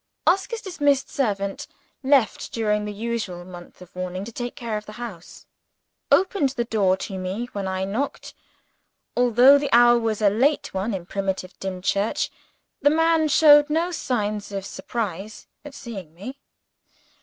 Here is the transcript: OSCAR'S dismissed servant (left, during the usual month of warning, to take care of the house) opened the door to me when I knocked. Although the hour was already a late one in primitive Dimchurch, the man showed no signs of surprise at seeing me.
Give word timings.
OSCAR'S 0.25 0.61
dismissed 0.61 1.11
servant 1.11 1.67
(left, 2.01 2.51
during 2.51 2.85
the 2.85 2.91
usual 2.91 3.45
month 3.45 3.83
of 3.83 3.95
warning, 3.95 4.25
to 4.25 4.31
take 4.31 4.55
care 4.55 4.75
of 4.75 4.87
the 4.87 4.93
house) 4.93 5.45
opened 6.11 6.49
the 6.57 6.65
door 6.65 6.97
to 6.97 7.19
me 7.19 7.45
when 7.53 7.67
I 7.67 7.85
knocked. 7.85 8.33
Although 9.15 9.59
the 9.59 9.71
hour 9.71 9.99
was 9.99 10.19
already 10.19 10.35
a 10.35 10.39
late 10.39 10.73
one 10.73 10.95
in 10.95 11.05
primitive 11.05 11.53
Dimchurch, 11.59 12.31
the 12.81 12.89
man 12.89 13.27
showed 13.27 13.69
no 13.69 13.91
signs 13.91 14.51
of 14.51 14.65
surprise 14.65 15.45
at 15.63 15.75
seeing 15.75 16.15
me. 16.15 16.39